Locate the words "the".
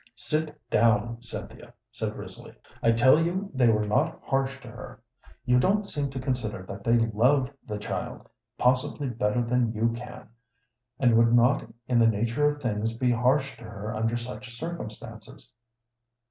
7.67-7.77, 11.99-12.07